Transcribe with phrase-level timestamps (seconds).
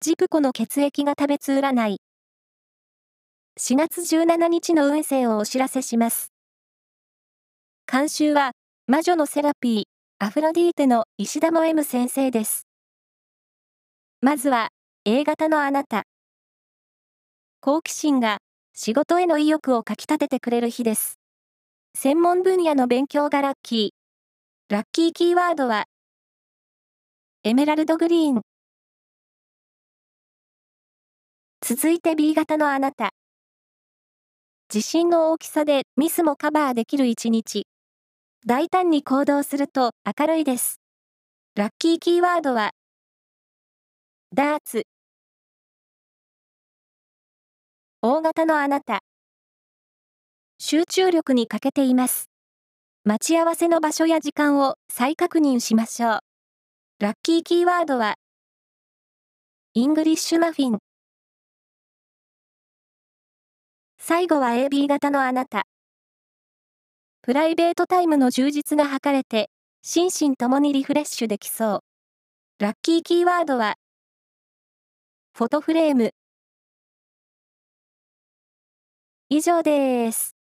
[0.00, 2.00] ジプコの血液が食べつ占い。
[3.58, 6.30] 4月17日の運勢をお知らせします。
[7.90, 8.52] 監修は、
[8.86, 9.82] 魔女のセラピー、
[10.24, 12.68] アフロディーテの石田も M 先生です。
[14.20, 14.68] まずは、
[15.04, 16.04] A 型のあなた。
[17.60, 18.38] 好奇心が
[18.74, 21.18] 仕事への意欲をかき立ててくれる日です。
[21.96, 24.72] 専門分野の勉強がラッキー。
[24.72, 25.86] ラッキーキーワードは、
[27.42, 28.47] エメラルドグリーン。
[31.60, 33.10] 続いて B 型のあなた。
[34.72, 37.66] 自信の大きさでミスもカバーできる一日。
[38.46, 40.80] 大胆に行動すると明るいです。
[41.56, 42.70] ラッキーキーワードは、
[44.32, 44.84] ダーツ。
[48.02, 49.00] 大型のあなた。
[50.60, 52.30] 集中力に欠けています。
[53.04, 56.18] 待ち合わせの場所や時間を再確認しましょう。
[57.00, 58.14] ラッキーキーワードは、
[59.74, 60.78] イングリッシュマフィン。
[64.08, 65.66] 最後は AB 型のあなた。
[67.20, 69.50] プライベートタイムの充実が図れて、
[69.82, 71.82] 心身ともにリフレッシュできそ
[72.58, 72.64] う。
[72.64, 73.74] ラッキーキーワードは、
[75.34, 76.12] フォトフレーム。
[79.28, 80.37] 以上です。